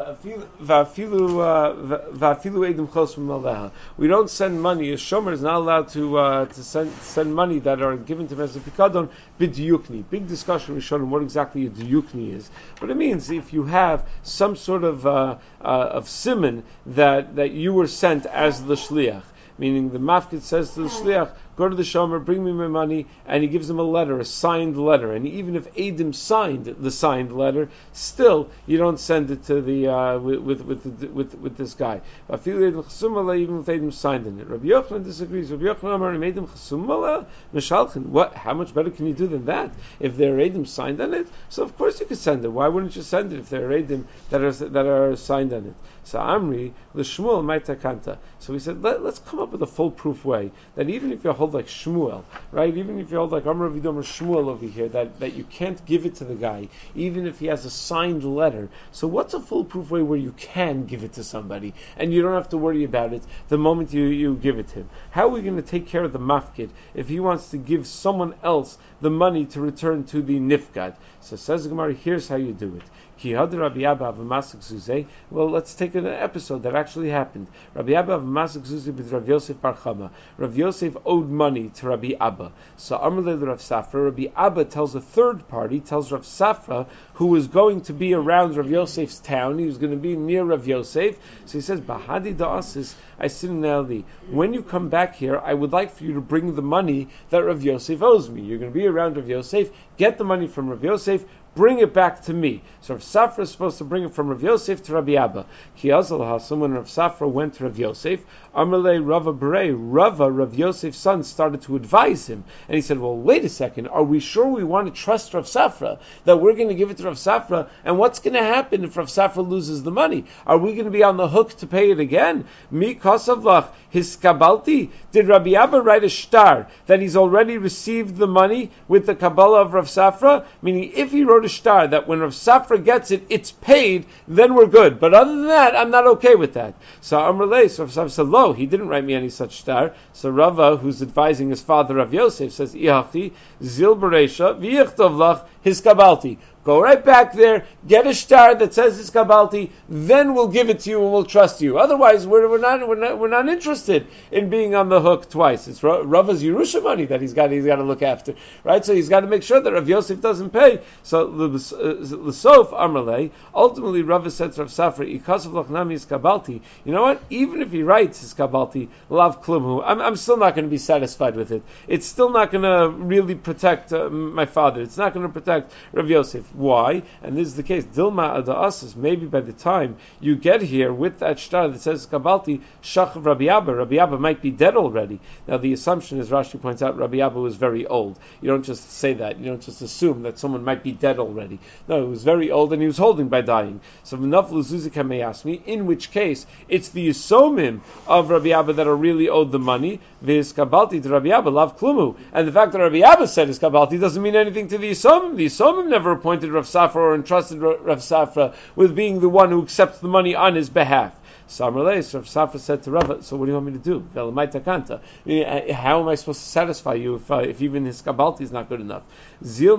[4.06, 4.92] don't send money.
[4.92, 8.40] A shomer is not allowed to uh, to send send money that are given to
[8.40, 9.08] a pikadon
[9.40, 10.04] bidiyukni.
[10.08, 12.48] Big discussion we showed what exactly a diyukni is.
[12.78, 17.50] But it means if you have some sort of uh, uh, of simon that that
[17.50, 19.24] you were sent as the shliach,
[19.58, 23.06] meaning the mafkid says to the shliach, go to the shomer, bring me my money,
[23.26, 25.12] and he gives him a letter, a signed letter.
[25.12, 29.88] And even if Adim signed the signed letter, still you don't send it to the
[29.88, 32.00] uh, with, with, with, with with this guy.
[32.30, 35.50] Even if Adim signed in it, Rabbi Yochanan disagrees.
[35.50, 38.06] Rabbi Yochanan mishalchin.
[38.06, 38.34] What?
[38.34, 39.70] How much better can you do than that?
[39.98, 42.48] If there are Adim signed on it, so of course you could send it.
[42.48, 45.66] Why wouldn't you send it if there are Adim that are that are signed on
[45.66, 45.74] it?
[46.04, 48.18] So Amri l'Shmuel takanta.
[48.38, 51.32] So we said let, us come up with a foolproof way that even if you
[51.40, 52.22] hold like Shmuel,
[52.52, 52.76] right?
[52.76, 55.82] Even if you hold like Amr Vidom or Shmuel over here, that, that you can't
[55.86, 58.68] give it to the guy, even if he has a signed letter.
[58.92, 62.34] So what's a foolproof way where you can give it to somebody and you don't
[62.34, 64.90] have to worry about it the moment you, you give it to him?
[65.12, 67.86] How are we going to take care of the mafkid if he wants to give
[67.86, 70.94] someone else the money to return to the nifgad?
[71.22, 72.82] So says Gemara, here's how you do it.
[73.24, 75.04] Rabbi.
[75.30, 77.48] Well, let's take an episode that actually happened.
[77.74, 80.10] Rabbi Abba of Zuzay with Rav Yosef Bar Chama.
[80.38, 82.52] Rabbi Yosef owed money to Rabbi Abba.
[82.76, 87.48] So Amalei Rav Safra, Rabbi Abba tells a third party, tells Rav Safra, who was
[87.48, 91.18] going to be around Rav Yosef's town, he was going to be near Rav Yosef.
[91.44, 94.06] So he says, Bahadi da'asis, I sit in Ali.
[94.30, 97.44] When you come back here, I would like for you to bring the money that
[97.44, 98.42] Rav Yosef owes me.
[98.42, 101.24] You're going to be around Rav Yosef, get the money from Rav Yosef,
[101.54, 102.62] bring it back to me.
[102.82, 105.46] So Rav Safra is supposed to bring it from Rav Yosef to Rabbi Abba.
[105.78, 110.98] Kiazal Hasam, when Rav Safra went to Rav Yosef, Amalei Rava Berei, Rava, Rav Yosef's
[110.98, 112.44] son, started to advise him.
[112.68, 115.44] And he said, well, wait a second, are we sure we want to trust Rav
[115.44, 115.98] Safra?
[116.24, 117.68] That we're going to give it to Rav Safra?
[117.84, 120.24] And what's going to happen if Rav Safra loses the money?
[120.46, 122.46] Are we going to be on the hook to pay it again?
[122.70, 124.90] Mi Kosavlach, his Kabalti?
[125.12, 129.62] Did Rabbi Abba write a star that he's already received the money with the Kabbalah
[129.62, 130.46] of Rav Safra?
[130.62, 134.54] Meaning, if he wrote a star that when Rav Safra gets it, it's paid, then
[134.54, 135.00] we're good.
[135.00, 136.74] But other than that, I'm not okay with that.
[137.00, 139.94] So Amrle, so Rav Safra said, lo, he didn't write me any such star.
[140.12, 146.38] So Rava, who's advising his father Rav Yosef, says, Ihachi, zil beresha, v'yichtov his kabalti.
[146.62, 150.80] Go right back there, get a star that says it's Kabalti, then we'll give it
[150.80, 151.78] to you and we'll trust you.
[151.78, 155.68] Otherwise, we're, we're, not, we're, not, we're not interested in being on the hook twice.
[155.68, 158.84] It's Rava's Yerusha money that he's got, he's got to look after, right?
[158.84, 160.82] So he's got to make sure that Rav Yosef doesn't pay.
[161.02, 166.60] So, L'sof Amrle, ultimately Rava said to Rav Safra, Ikasav Lachnami is Kabalti.
[166.84, 167.22] You know what?
[167.30, 170.76] Even if he writes his Kabalti, Lav Klumhu, I'm, I'm still not going to be
[170.76, 171.62] satisfied with it.
[171.88, 174.82] It's still not going to really protect uh, my father.
[174.82, 176.49] It's not going to protect Rav Yosef.
[176.52, 177.02] Why?
[177.22, 177.84] And this is the case.
[177.84, 182.60] Dilma Ada'asas, maybe by the time you get here with that shtar that says Kabalti,
[182.82, 185.20] Shach Rabbi Abba, Rabbi Abba might be dead already.
[185.46, 188.18] Now the assumption, as Rashi points out, Rabbi Abba was very old.
[188.40, 189.38] You don't just say that.
[189.38, 191.58] You don't just assume that someone might be dead already.
[191.88, 193.80] No, he was very old and he was holding by dying.
[194.04, 198.74] So V'naflu Zuzika may ask me, in which case it's the Yisomim of Rabbi Abba
[198.74, 202.16] that are really owed the money, Viz Kabalti to Rabbi Abba, Lav Klumu.
[202.32, 205.36] And the fact that Rabbi Abba said is Kabalti doesn't mean anything to the Yisomim.
[205.36, 209.50] The Yisomim never appointed appointed Rav Safra or entrusted Rav Safra with being the one
[209.50, 211.12] who accepts the money on his behalf.
[211.48, 214.02] Samarles, Rav Safra said to Rav, so what do you want me to do?
[214.16, 218.52] Uh, how am I supposed to satisfy you if, uh, if even his kabalti is
[218.52, 219.02] not good enough?
[219.44, 219.76] Zil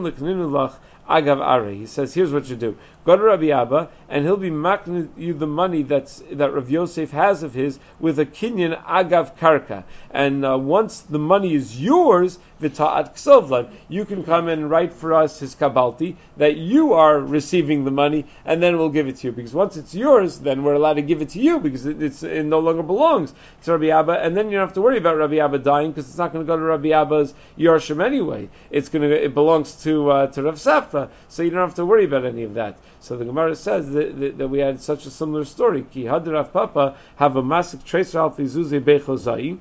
[1.09, 1.69] agav are.
[1.69, 2.77] He says, here's what you do.
[3.03, 7.09] Go to Rabbi Abba, and he'll be making you the money that's, that Rav Yosef
[7.09, 9.85] has of his with a kinyan agav karka.
[10.11, 15.15] And uh, once the money is yours, v'ta'at ksovlan, you can come and write for
[15.15, 19.27] us his kabalti, that you are receiving the money, and then we'll give it to
[19.27, 19.31] you.
[19.31, 22.43] Because once it's yours, then we're allowed to give it to you, because it, it
[22.43, 23.33] no longer belongs
[23.63, 26.07] to Rabbi Abba, and then you don't have to worry about Rabbi Abba dying, because
[26.07, 28.49] it's not going to go to Rabbi Abba's Yarshim anyway.
[28.69, 31.75] It's going to, it belongs to, uh, to Rav Safra, Uh, so you don't have
[31.75, 32.77] to worry about any of that.
[32.99, 35.85] So the Gemara says that, that, that we had such a similar story.
[35.91, 39.57] Ki Rav Papa have a massive trace Alfi Zuzi Bechozai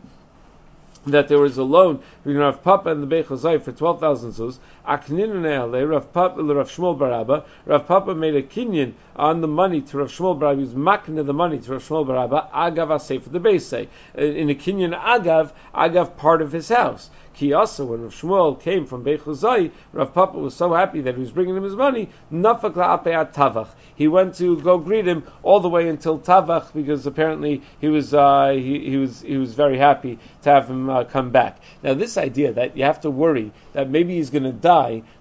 [1.07, 4.59] that there was a loan between Rav Papa and the Bechozai for 12,000 zuz.
[4.87, 7.45] Aknin Rav Papa, Rav Shmuel bar Abba.
[7.67, 10.61] Rav Papa made a kinyan on the money to Rav Shmuel bar Abba.
[10.61, 12.49] He was makna the money to Rav Shmuel bar Abba.
[12.55, 13.73] Agav Asay for the base.
[13.73, 17.11] In a kinyan Agav, Agav part of his house.
[17.55, 21.21] Also, when Rav Shmuel came from Beit Chuzai, Rav Papa was so happy that he
[21.21, 22.11] was bringing him his money.
[22.31, 23.69] Nafak Tavach.
[23.95, 28.13] He went to go greet him all the way until Tavach because apparently he was
[28.13, 31.59] uh, he, he was he was very happy to have him uh, come back.
[31.83, 34.70] Now this idea that you have to worry that maybe he's going to die.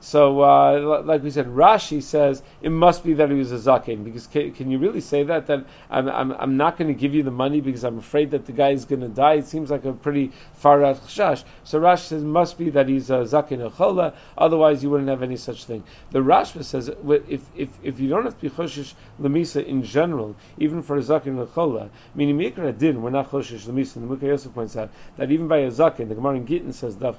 [0.02, 4.04] So uh, like we said, Rashi says it must be that he was a zaken
[4.04, 7.16] because can, can you really say that that I'm I'm, I'm not going to give
[7.16, 9.34] you the money because I'm afraid that the guy is going to die?
[9.34, 11.44] It seems like a pretty far out chash.
[11.64, 14.14] So Rashi says must be that he's a zaken chola.
[14.38, 15.84] Otherwise, you wouldn't have any such thing.
[16.12, 16.90] The Rashba says
[17.28, 21.02] if if if you don't have to be choshish lemisa in general, even for a
[21.02, 23.96] zaken chola, meaning mikra din, we're not choshish lemisa.
[23.96, 26.98] The Mukha Yosef points out that even by a zaken, the Gemara in Gittin says
[26.98, 27.16] that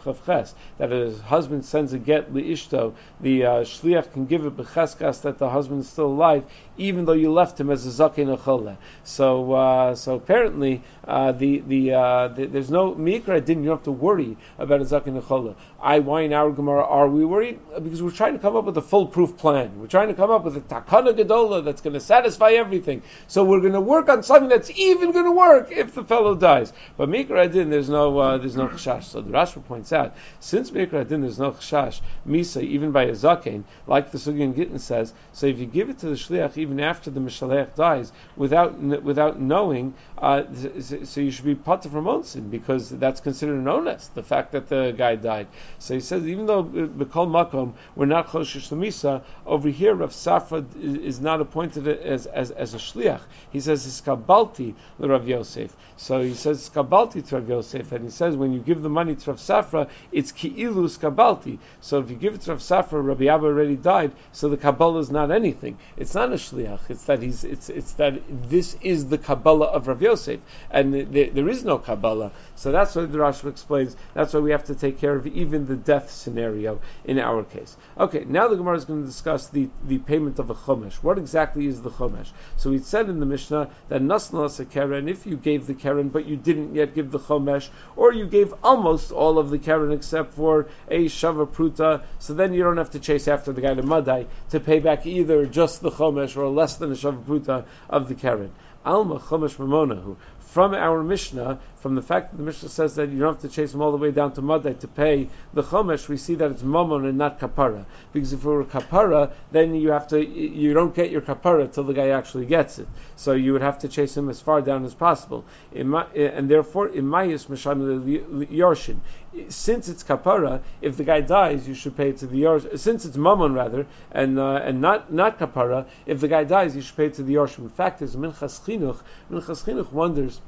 [0.92, 5.48] a husband sends a get liishto, the uh, shliach can give it becheskas that the
[5.48, 6.44] husband is still alive,
[6.76, 8.76] even though you left him as a zaken chola.
[9.04, 13.62] So uh, so apparently uh, the the, uh, the, there's no mikra din.
[13.62, 15.54] You don't have to worry about a zaken nechola.
[15.82, 17.58] I, why in our Gemara are we worried?
[17.82, 19.80] Because we're trying to come up with a foolproof plan.
[19.80, 23.02] We're trying to come up with a takana gedola that's going to satisfy everything.
[23.28, 26.34] So we're going to work on something that's even going to work if the fellow
[26.34, 26.72] dies.
[26.96, 29.04] But mikra din, there's no uh, there's no chashash.
[29.04, 33.12] So the Rashba points out, since mikra din, there's no chashash misa even by a
[33.12, 35.14] zaken, like the Sugyan Gittin says.
[35.32, 39.40] So if you give it to the shliach even after the mishalech dies, without without
[39.40, 40.42] knowing, uh,
[40.80, 44.08] so you should be potter from onsin because that's considered an onus.
[44.08, 45.46] The fact that the guy died.
[45.80, 50.62] So he says, even though Bekol Makom, we're not Choshesh Lamisa, over here Rav Safra
[50.78, 53.22] is not appointed as, as, as a Shliach.
[53.50, 55.74] He says, it's Kabalti Rav Yosef.
[55.96, 59.16] So he says, Kabalti to Rav Yosef, and he says, when you give the money
[59.16, 61.58] to Rav Safra, it's Ki'ilu Skabalti.
[61.80, 64.98] So if you give it to Rav Safra, Rabbi Abba already died, so the Kabbalah
[64.98, 65.78] is not anything.
[65.96, 68.20] It's not a Shliach, it's that he's, it's, it's that
[68.50, 72.32] this is the Kabbalah of Rav Yosef, and there is no Kabbalah.
[72.60, 73.96] So that's why the Rashi explains.
[74.12, 77.74] That's why we have to take care of even the death scenario in our case.
[77.98, 80.96] Okay, now the Gemara is going to discuss the, the payment of a chomesh.
[80.96, 82.28] What exactly is the chomesh?
[82.58, 86.10] So we said in the Mishnah that nasnalas a keren, if you gave the keren
[86.10, 89.90] but you didn't yet give the chomesh, or you gave almost all of the keren
[89.90, 93.72] except for a shava pruta, so then you don't have to chase after the guy
[93.72, 97.64] to madai to pay back either just the chomesh or less than a shava pruta
[97.88, 98.52] of the keren.
[98.84, 100.16] Alma chomesh mamonahu
[100.50, 103.48] from our Mishnah, from the fact that the Mishnah says that you don't have to
[103.48, 106.50] chase him all the way down to Madai to pay the Chomesh, we see that
[106.50, 107.86] it's Mammon and not Kapara.
[108.12, 111.84] Because if it were Kapara, then you have to, you don't get your Kapara till
[111.84, 112.86] the guy actually gets it.
[113.16, 115.44] So you would have to chase him as far down as possible.
[115.74, 119.00] And therefore, in Imayis Masham Yorshin.
[119.48, 122.78] Since it's Kapara, if the guy dies, you should pay it to the Yorshin.
[122.78, 126.82] Since it's Mammon rather, and uh, and not not Kapara, if the guy dies, you
[126.82, 127.60] should pay it to the Yorshin.
[127.60, 129.00] In fact is, Minchas Chinuch,
[129.30, 130.40] Minchas Chinuch wonders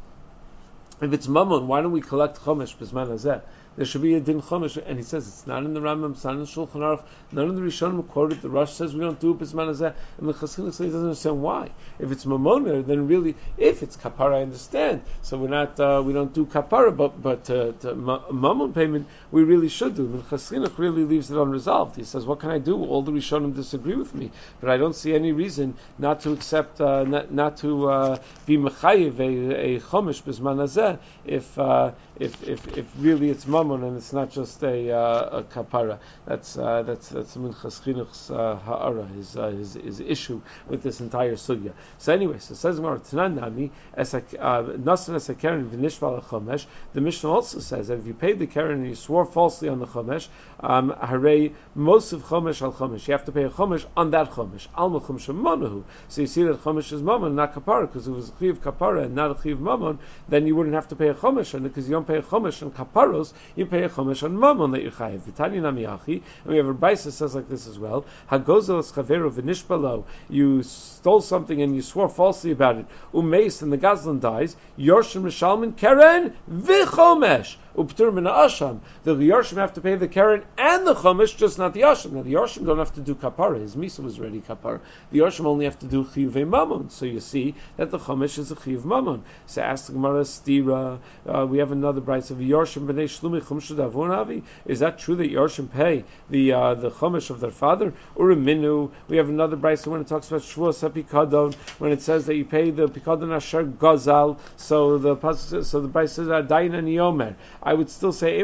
[1.03, 3.43] if it's mammon, why don't we collect chomesh b'zman hazeh?
[3.77, 6.25] there should be a din chomesh, and he says it's not in the Rambam, it's
[6.25, 8.43] not in the Shulchan Aruch, none of the Rishonim quoted.
[8.43, 11.05] The Rosh says we don't do it bisman azeh, and the Chassidik says he doesn't
[11.05, 11.71] understand why.
[11.99, 15.03] If it's mamoner, then really, if it's kapara, I understand.
[15.23, 19.43] So we're not, uh, we don't do kapara, but but uh, to mamon payment we
[19.43, 20.23] really should do.
[20.31, 21.97] And really leaves it unresolved.
[21.97, 22.77] He says, what can I do?
[22.85, 24.31] All the Rishonim disagree with me,
[24.61, 28.59] but I don't see any reason not to accept, uh, not, not to uh, be
[28.59, 33.97] mechayiv a, a chomesh bisman azeh if uh, if if if really it's mammon and
[33.97, 35.99] it's not just a, uh, a kapara.
[36.27, 41.73] That's that's that's Minchas ha'ara, his, his his issue with this entire sugya.
[41.99, 46.67] So anyway, so says Gemara Nami as a keren v'nishval chomesh.
[46.93, 49.79] The Mishnah also says that if you paid the keren and you swore falsely on
[49.79, 50.29] the chomesh,
[50.61, 53.07] um, hare most of chomesh al chomesh.
[53.09, 54.67] You have to pay a chomesh on that chomesh.
[54.75, 55.85] Alma chomesh manahu.
[56.09, 59.05] So you see that chomesh is mammon, not kapara, because it was a chiv kapara
[59.05, 59.99] and not a chiv mammon,
[60.29, 62.23] then you wouldn't have to pay a chomesh on it because you don't pay a
[62.23, 65.21] chomesh on kaparos you pay a chomesh on mammon that you're chayiv.
[65.21, 68.05] V'tani namiyachi, and we have a brisa says like this as well.
[68.31, 70.05] Hagozel chaveru v'nishbalo.
[70.29, 72.87] You stole something and you swore falsely about it.
[73.13, 74.57] Umeis and the gazlan dies.
[74.79, 77.57] Yorshim Rishalman keren v'chomesh.
[77.77, 78.81] Uptur min asham.
[79.05, 82.13] The Yorshim have to pay the keren and the chomesh, just not the asham.
[82.13, 83.61] Now the Yorshim don't have to do kapara.
[83.61, 84.81] His misa was already kapara.
[85.11, 86.91] The Yorshim only have to do chiyuv mammon.
[86.91, 89.25] So you see that the chomesh is a chiyuv mammon.
[89.47, 90.99] So ask the Gemara stira.
[91.27, 95.71] Uh, we have another bride of Yorshim b'nei shlumi chumshu Is that true that Yorshim
[95.71, 97.93] pay the uh, the chomesh of their father?
[98.15, 98.91] or a minu?
[99.09, 102.45] We have another bride when it talks about shvuas pikadon when it says that you
[102.45, 104.39] pay the pikadon asher gazal.
[104.57, 107.35] So the so the bride says adayin and yomer.
[107.65, 108.41] I would still say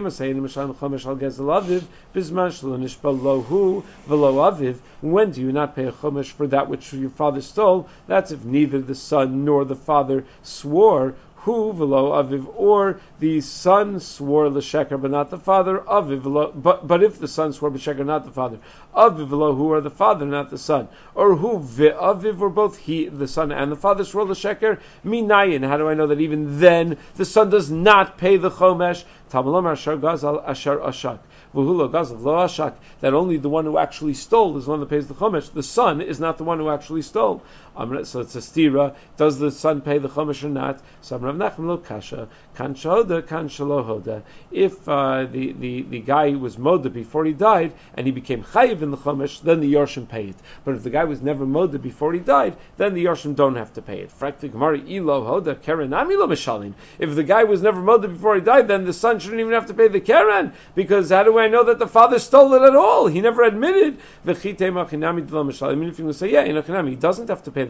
[0.75, 1.89] chomesh al gezel aviv
[4.07, 4.79] velo aviv.
[5.01, 7.89] When do you not pay a chomesh for that which your father stole?
[8.07, 14.01] That's if neither the son nor the father swore who velo aviv, or the son
[14.01, 15.78] swore l'sheker, but not the father.
[15.78, 18.59] Aviv velo, but but if the son swore b'sheker, not the father.
[18.95, 23.09] Aviv velo, who are the father, not the son, or who aviv, or both he,
[23.09, 24.80] the son, and the father swore l'sheker.
[25.05, 25.66] Minayin.
[25.66, 29.05] How do I know that even then the son does not pay the chomesh?
[29.30, 31.18] Tamalom ashar gazal ashar ashak
[31.55, 35.53] that only the one who actually stole is the one that pays the chomesh.
[35.53, 37.43] The son is not the one who actually stole.
[37.79, 38.97] So it's a stira.
[39.16, 40.81] Does the son pay the chomesh or not?
[41.01, 44.22] So Rav Nachman lo kasha kan shahoda kan shalohoda.
[44.51, 48.83] If uh, the, the the guy was moda before he died and he became chayiv
[48.83, 50.37] in the chomesh, then the yorshim pay it.
[50.64, 53.72] But if the guy was never moda before he died, then the yorshim don't have
[53.74, 54.11] to pay it.
[56.99, 59.66] If the guy was never moda before he died, then the son shouldn't even have
[59.66, 62.74] to pay the keren because how do I know that the father stole it at
[62.74, 63.07] all?
[63.07, 63.99] He never admitted.
[64.26, 67.68] I mean, if you say yeah, he doesn't have to pay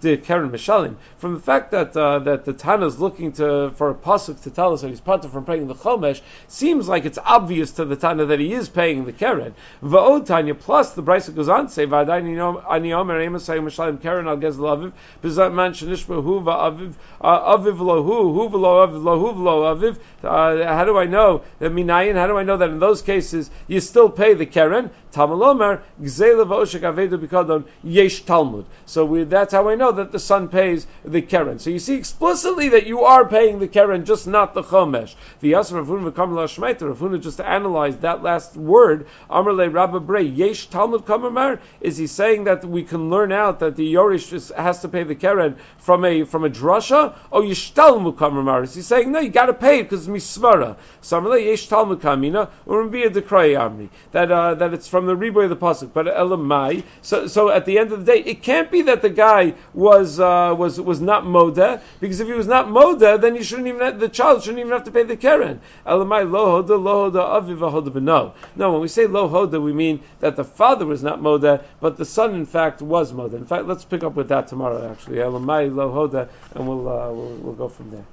[0.00, 0.16] the
[0.48, 0.96] mishalim.
[1.18, 4.50] From the fact that uh, that the Tana is looking to for a pasuk to
[4.50, 7.84] tell us that he's part of from paying the chomesh, seems like it's obvious to
[7.84, 9.54] the Tana that he is paying the keren.
[9.82, 14.36] Va'od Tanya plus the Brisa goes on to say ani omer emasayim mishalim keren al
[14.36, 19.74] gez laviv b'zat man shenishba hu va'aviv uh, aviv lohu hu v'lo aviv lohu v'lo
[19.74, 19.96] aviv.
[20.22, 22.14] Uh, how do I know that minayin?
[22.14, 24.90] How do I know that in those cases you still pay the keren?
[25.12, 28.66] Tamalomer avedu bikadon yesh Talmud.
[28.86, 31.58] So we, that's how I know that the son pays the keren.
[31.58, 35.14] So you see explicitly that you are paying the keren, just not the chomesh.
[35.40, 36.94] The Yasser Ravuna v'kam la'shmeiter.
[36.94, 39.06] Ravuna just analyzed that last word.
[39.30, 41.60] Rabba Brei yesh Talmud kamamar.
[41.80, 45.14] Is he saying that we can learn out that the Yorish has to pay the
[45.14, 47.14] keren from a from a drasha?
[47.30, 48.64] Or yesh Talmud kamamar?
[48.64, 49.20] Is he saying no?
[49.20, 50.76] You got to pay it because it's misvara.
[51.00, 55.16] So Amar le yesh Talmud kamina or be a that uh, that it's from the
[55.16, 55.92] reboy of the pasuk.
[55.92, 56.84] But elamai.
[57.02, 60.20] So so at the end of the day, it can't be that the guy was
[60.20, 63.80] uh, was was not moda because if he was not moda, then you shouldn't even
[63.80, 65.60] have, the child shouldn't even have to pay the keren.
[65.86, 68.32] Elamai lo hoda lo hoda aviv.
[68.56, 71.96] No, when we say lo hoda, we mean that the father was not moda, but
[71.96, 73.34] the son in fact was moda.
[73.34, 74.90] In fact, let's pick up with that tomorrow.
[74.90, 78.04] Actually, elamai lo hoda, and we'll, uh, we'll we'll go from there.